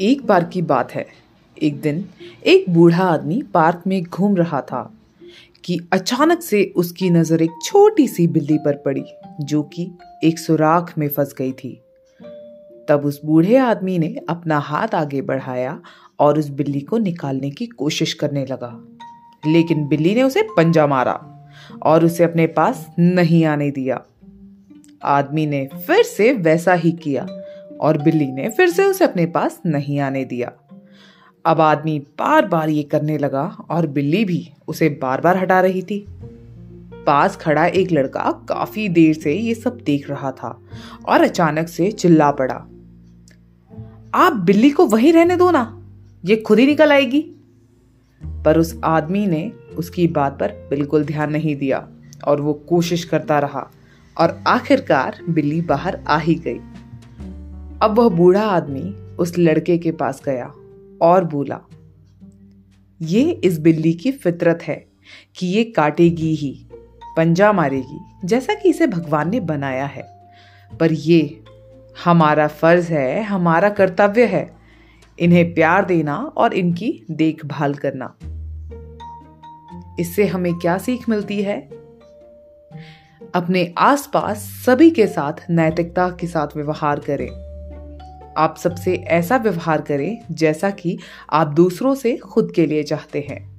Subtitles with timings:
[0.00, 1.06] एक बार की बात है।
[1.62, 2.04] एक दिन
[2.46, 4.92] एक बूढ़ा आदमी पार्क में घूम रहा था
[5.64, 9.04] कि अचानक से उसकी नज़र एक छोटी सी बिल्ली पर पड़ी,
[9.40, 9.90] जो कि
[10.24, 11.80] एक सुराख में फंस गई थी।
[12.88, 15.80] तब उस बूढ़े आदमी ने अपना हाथ आगे बढ़ाया
[16.18, 18.88] और उस बिल्ली को निकालने की कोशिश करने लगा।
[19.46, 21.48] लेकिन बिल्ली ने उसे पंजा मारा
[21.82, 24.02] और उसे अपने पास नहीं आने दिया।
[25.04, 27.35] आदमी ने फिर से वैसा ही किया।
[27.80, 30.52] और बिल्ली ने फिर से उसे अपने पास नहीं आने दिया।
[31.44, 35.82] अब आदमी बार बार ये करने लगा और बिल्ली भी उसे बार बार हटा रही
[35.82, 36.04] थी।
[37.06, 40.58] पास खड़ा एक लड़का काफ़ी देर से ये सब देख रहा था
[41.06, 42.54] और अचानक से चिल्ला पड़ा।
[44.14, 45.82] आप बिल्ली को वहीं रहने दो ना,
[46.24, 47.20] ये खुद ही निकल आएगी।
[48.44, 51.88] पर उस आदमी ने उसकी बात पर बिल्कुल ध्यान नहीं दिया
[52.26, 53.70] और वो कोशिश करता रहा
[54.16, 56.58] और आखिरकार बिल्ली बाहर आ ही गई।
[57.82, 60.54] अब वह बूढ़ा आदमी उस लड़के के पास गया
[61.02, 61.60] और बोला,
[63.02, 64.86] ये इस बिल्ली की फितरत है
[65.36, 66.66] कि ये काटेगी ही,
[67.16, 70.30] पंजा मारेगी, जैसा कि इसे भगवान ने बनाया है।
[70.80, 71.44] पर ये
[72.04, 74.56] हमारा फ़र्ज़ है, हमारा कर्तव्य है,
[75.18, 78.16] इन्हें प्यार देना और इनकी देखभाल करना।
[80.00, 81.60] इससे हमें क्या सीख मिलती है?
[83.34, 87.45] अपने आसपास सभी के साथ नैतिकता के साथ व्यवहार करें।
[88.36, 90.98] आप सबसे ऐसा व्यवहार करें जैसा कि
[91.32, 93.55] आप दूसरों से खुद के लिए चाहते हैं।